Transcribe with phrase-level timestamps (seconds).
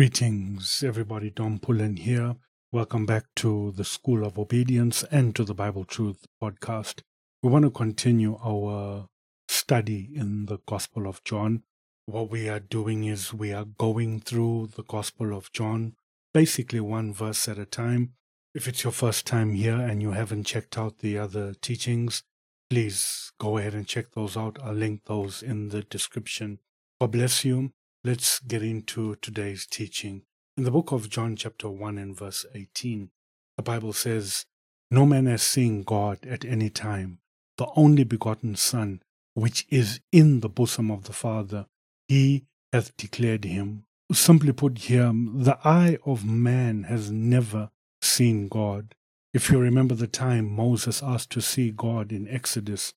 [0.00, 1.28] Greetings, everybody.
[1.28, 2.36] Dom Pullen here.
[2.72, 7.02] Welcome back to the School of Obedience and to the Bible Truth podcast.
[7.42, 9.08] We want to continue our
[9.46, 11.64] study in the Gospel of John.
[12.06, 15.96] What we are doing is we are going through the Gospel of John,
[16.32, 18.14] basically one verse at a time.
[18.54, 22.22] If it's your first time here and you haven't checked out the other teachings,
[22.70, 24.56] please go ahead and check those out.
[24.64, 26.58] I'll link those in the description.
[26.98, 27.74] God bless you.
[28.02, 30.22] Let's get into today's teaching.
[30.56, 33.10] In the book of John, chapter 1 and verse 18,
[33.58, 34.46] the Bible says,
[34.90, 37.18] No man has seen God at any time.
[37.58, 39.02] The only begotten Son,
[39.34, 41.66] which is in the bosom of the Father,
[42.08, 43.84] he hath declared him.
[44.10, 47.68] Simply put here, the eye of man has never
[48.00, 48.94] seen God.
[49.34, 52.94] If you remember the time Moses asked to see God in Exodus,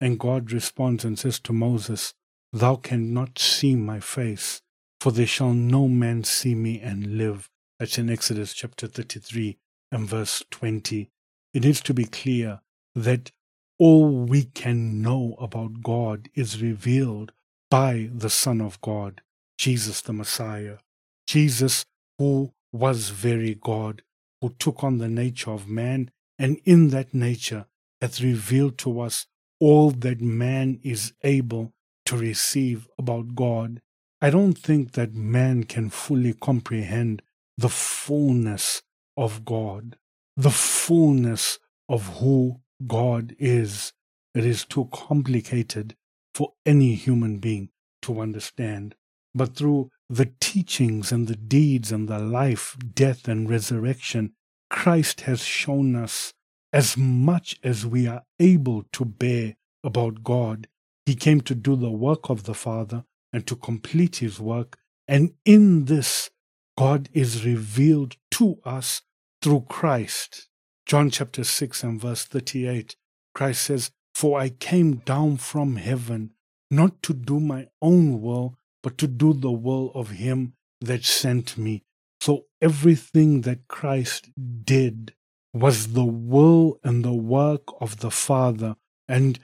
[0.00, 2.14] and God responds and says to Moses,
[2.56, 4.62] Thou cannot see my face,
[4.98, 7.50] for there shall no man see me and live.
[7.78, 9.58] That's in Exodus chapter 33
[9.92, 11.10] and verse 20.
[11.52, 12.62] It needs to be clear
[12.94, 13.30] that
[13.78, 17.32] all we can know about God is revealed
[17.70, 19.20] by the Son of God,
[19.58, 20.78] Jesus the Messiah.
[21.26, 21.84] Jesus,
[22.18, 24.00] who was very God,
[24.40, 27.66] who took on the nature of man, and in that nature
[28.00, 29.26] hath revealed to us
[29.60, 31.74] all that man is able
[32.06, 33.80] to receive about God.
[34.20, 37.22] I don't think that man can fully comprehend
[37.58, 38.82] the fullness
[39.16, 39.96] of God,
[40.36, 43.92] the fullness of who God is.
[44.34, 45.94] It is too complicated
[46.34, 47.70] for any human being
[48.02, 48.94] to understand.
[49.34, 54.32] But through the teachings and the deeds and the life, death, and resurrection,
[54.70, 56.32] Christ has shown us
[56.72, 60.68] as much as we are able to bear about God
[61.06, 64.76] he came to do the work of the Father and to complete his work.
[65.08, 66.30] And in this,
[66.76, 69.02] God is revealed to us
[69.40, 70.48] through Christ.
[70.84, 72.96] John chapter 6 and verse 38,
[73.34, 76.32] Christ says, For I came down from heaven
[76.70, 81.56] not to do my own will, but to do the will of him that sent
[81.56, 81.84] me.
[82.20, 84.30] So everything that Christ
[84.64, 85.14] did
[85.52, 88.76] was the will and the work of the Father.
[89.08, 89.38] And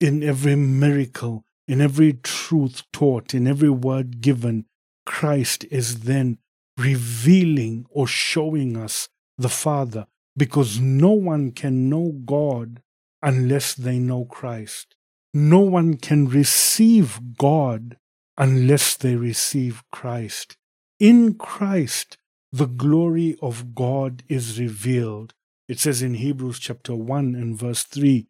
[0.00, 4.64] in every miracle, in every truth taught, in every word given,
[5.06, 6.38] Christ is then
[6.76, 10.06] revealing or showing us the Father
[10.36, 12.82] because no one can know God
[13.22, 14.94] unless they know Christ.
[15.34, 17.98] No one can receive God
[18.38, 20.56] unless they receive Christ.
[20.98, 22.16] In Christ,
[22.52, 25.34] the glory of God is revealed.
[25.68, 28.26] It says in Hebrews chapter 1 and verse 3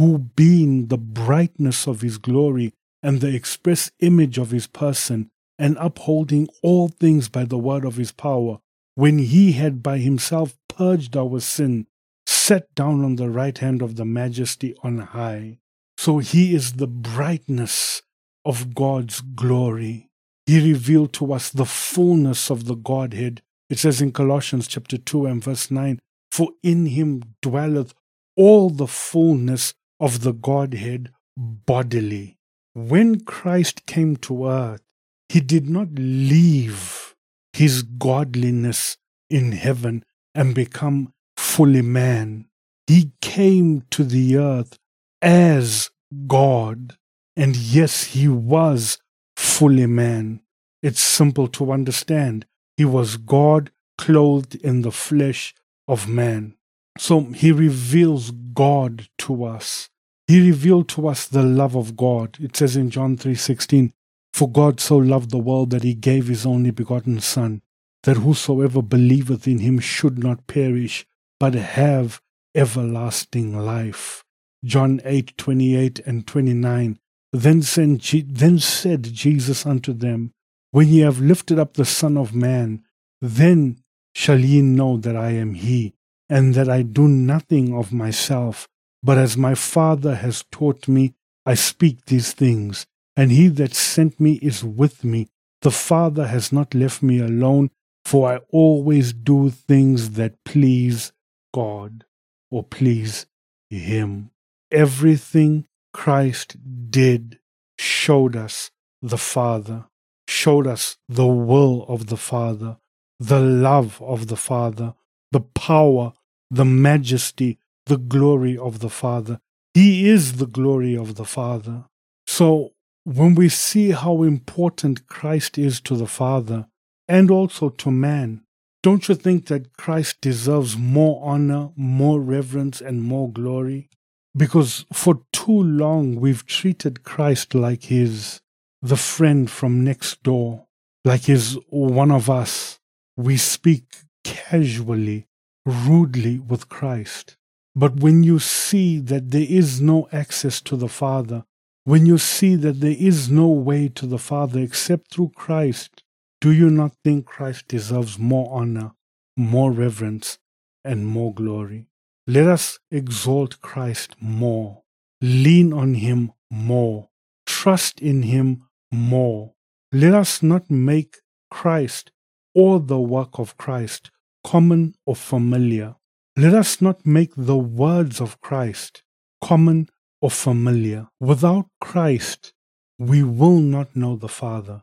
[0.00, 2.72] who being the brightness of his glory
[3.02, 5.28] and the express image of his person,
[5.58, 8.60] and upholding all things by the word of his power,
[8.94, 11.86] when he had by himself purged our sin,
[12.26, 15.58] sat down on the right hand of the majesty on high.
[15.98, 18.00] So he is the brightness
[18.46, 20.08] of God's glory.
[20.46, 23.42] He revealed to us the fullness of the Godhead.
[23.68, 25.98] It says in Colossians chapter 2 and verse 9,
[26.30, 27.92] For in him dwelleth
[28.34, 32.38] all the fullness of the Godhead bodily.
[32.74, 34.82] When Christ came to earth,
[35.28, 37.14] he did not leave
[37.52, 38.96] his godliness
[39.28, 42.46] in heaven and become fully man.
[42.86, 44.78] He came to the earth
[45.22, 45.90] as
[46.26, 46.96] God.
[47.36, 48.98] And yes, he was
[49.36, 50.40] fully man.
[50.82, 52.46] It's simple to understand.
[52.76, 55.54] He was God clothed in the flesh
[55.86, 56.56] of man.
[56.98, 59.89] So he reveals God to us.
[60.30, 62.38] He revealed to us the love of God.
[62.40, 63.92] It says in John 3:16,
[64.32, 67.62] "For God so loved the world that he gave his only begotten son,
[68.04, 71.04] that whosoever believeth in him should not perish,
[71.40, 72.20] but have
[72.54, 74.22] everlasting life."
[74.64, 77.00] John 8:28 and 29.
[77.32, 80.30] Then then said Jesus unto them,
[80.70, 82.84] When ye have lifted up the Son of Man,
[83.20, 83.80] then
[84.14, 85.94] shall ye know that I am he,
[86.28, 88.68] and that I do nothing of myself,
[89.02, 91.14] but as my Father has taught me,
[91.46, 92.86] I speak these things,
[93.16, 95.28] and he that sent me is with me.
[95.62, 97.70] The Father has not left me alone,
[98.04, 101.12] for I always do things that please
[101.52, 102.04] God
[102.50, 103.26] or please
[103.68, 104.30] Him.
[104.70, 106.56] Everything Christ
[106.90, 107.38] did
[107.78, 108.70] showed us
[109.02, 109.86] the Father,
[110.28, 112.78] showed us the will of the Father,
[113.18, 114.94] the love of the Father,
[115.32, 116.12] the power,
[116.50, 117.58] the majesty,
[117.90, 119.38] the glory of the Father.
[119.74, 121.84] He is the glory of the Father.
[122.26, 122.72] So
[123.04, 126.66] when we see how important Christ is to the Father,
[127.10, 128.40] and also to man.
[128.84, 133.90] Don't you think that Christ deserves more honor, more reverence, and more glory?
[134.34, 138.40] Because for too long we've treated Christ like he's
[138.80, 140.66] the friend from next door,
[141.04, 142.78] like he's one of us.
[143.16, 143.84] We speak
[144.22, 145.26] casually,
[145.66, 147.36] rudely with Christ.
[147.74, 151.44] But when you see that there is no access to the Father,
[151.84, 156.02] when you see that there is no way to the Father except through Christ,
[156.40, 158.92] do you not think Christ deserves more honor,
[159.36, 160.38] more reverence,
[160.84, 161.86] and more glory?
[162.26, 164.82] Let us exalt Christ more,
[165.20, 167.08] lean on Him more,
[167.46, 169.54] trust in Him more.
[169.92, 171.18] Let us not make
[171.50, 172.10] Christ
[172.54, 174.10] or the work of Christ
[174.44, 175.96] common or familiar.
[176.36, 179.02] Let us not make the words of Christ
[179.42, 179.88] common
[180.20, 181.08] or familiar.
[181.18, 182.52] Without Christ,
[182.98, 184.82] we will not know the Father.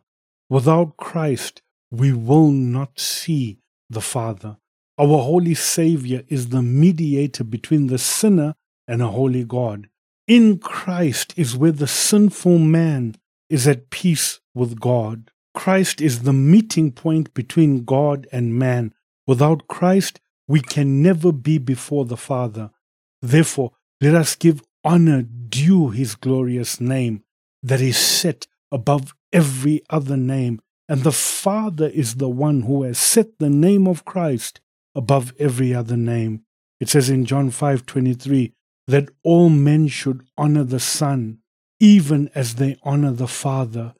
[0.49, 3.59] Without Christ, we will not see
[3.89, 4.57] the Father.
[4.97, 8.55] Our holy Savior is the mediator between the sinner
[8.87, 9.89] and a holy God.
[10.27, 13.15] In Christ is where the sinful man
[13.49, 15.31] is at peace with God.
[15.53, 18.93] Christ is the meeting point between God and man.
[19.25, 22.71] Without Christ, we can never be before the Father.
[23.21, 27.23] Therefore, let us give honor due his glorious name
[27.63, 30.61] that is set above every other name.
[30.87, 34.61] And the Father is the one who has set the name of Christ
[34.95, 36.43] above every other name.
[36.79, 38.53] It says in John 5:23
[38.87, 41.39] that all men should honor the Son,
[41.79, 43.93] even as they honor the Father.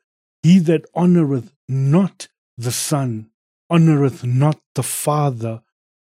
[0.43, 3.31] He that honoreth not the Son
[3.69, 5.61] honoreth not the Father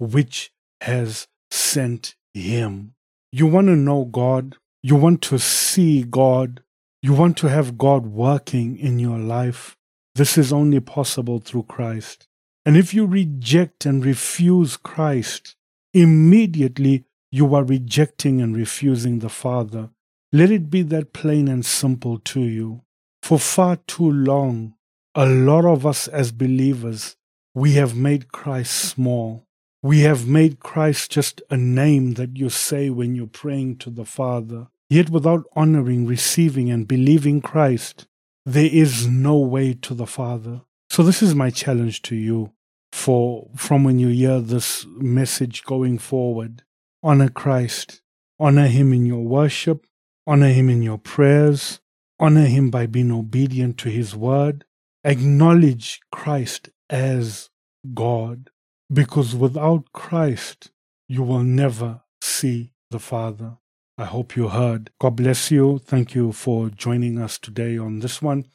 [0.04, 0.52] which
[0.82, 2.94] has sent him.
[3.32, 6.62] You want to know God, you want to see God,
[7.02, 9.76] you want to have God working in your life.
[10.16, 12.28] This is only possible through Christ.
[12.66, 15.56] And if you reject and refuse Christ,
[15.94, 19.90] immediately you are rejecting and refusing the Father.
[20.32, 22.82] Let it be that plain and simple to you.
[23.22, 24.76] For far too long,
[25.16, 27.16] a lot of us as believers,
[27.54, 29.46] we have made Christ small.
[29.86, 34.06] We have made Christ just a name that you say when you're praying to the
[34.06, 34.68] Father.
[34.90, 38.08] Yet without honoring, receiving, and believing Christ,
[38.46, 40.62] there is no way to the Father.
[40.90, 42.54] So this is my challenge to you
[42.94, 46.64] for from when you hear this message going forward.
[47.04, 48.02] Honor Christ.
[48.40, 49.86] Honor him in your worship.
[50.26, 51.82] Honor him in your prayers.
[52.22, 54.64] Honor him by being obedient to his word.
[55.04, 57.50] Acknowledge Christ as
[57.94, 58.50] God
[58.94, 60.72] because without Christ,
[61.08, 63.58] you will never see the Father.
[63.98, 64.92] I hope you heard.
[65.00, 65.80] God bless you.
[65.80, 68.46] Thank you for joining us today on this one.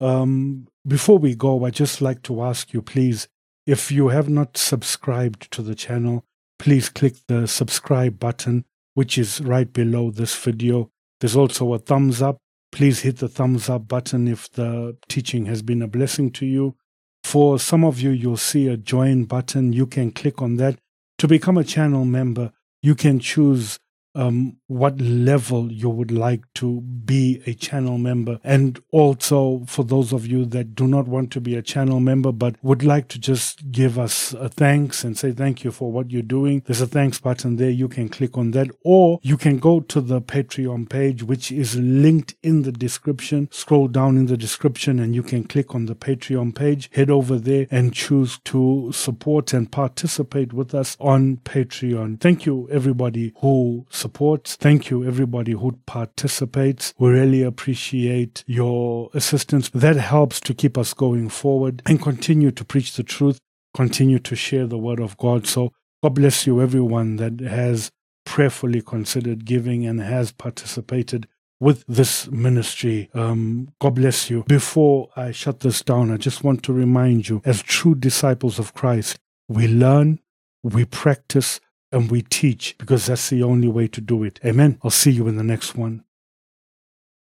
[0.00, 3.28] Um, before we go, I'd just like to ask you, please,
[3.66, 6.24] if you have not subscribed to the channel,
[6.58, 8.64] please click the subscribe button,
[8.94, 10.90] which is right below this video.
[11.20, 12.38] There's also a thumbs up.
[12.70, 16.76] Please hit the thumbs up button if the teaching has been a blessing to you.
[17.30, 19.74] For some of you, you'll see a join button.
[19.74, 20.78] You can click on that.
[21.18, 23.78] To become a channel member, you can choose
[24.14, 28.40] um, what level you would like to be a channel member.
[28.42, 32.32] And also, for those of you that do not want to be a channel member
[32.32, 36.10] but would like to just give us a thanks and say thank you for what
[36.10, 37.70] you're doing, there's a thanks button there.
[37.70, 41.76] You can click on that, or you can go to the Patreon page, which is
[41.76, 43.48] linked in the description.
[43.50, 46.90] Scroll down in the description and you can click on the Patreon page.
[46.92, 52.20] Head over there and choose to support and participate with us on Patreon.
[52.20, 54.56] Thank you, everybody who supports.
[54.56, 56.94] Thank you, everybody who participates.
[56.98, 59.68] We really appreciate your assistance.
[59.70, 63.38] That helps to keep us going forward and continue to preach the truth,
[63.74, 65.46] continue to share the word of God.
[65.46, 67.90] So, God bless you, everyone that has
[68.24, 71.26] prayerfully considered giving and has participated
[71.60, 73.10] with this ministry.
[73.14, 74.44] Um, God bless you.
[74.46, 78.74] Before I shut this down, I just want to remind you, as true disciples of
[78.74, 80.20] Christ, we learn,
[80.62, 81.60] we practice,
[81.92, 84.40] and we teach because that's the only way to do it.
[84.44, 84.78] Amen.
[84.82, 86.04] I'll see you in the next one.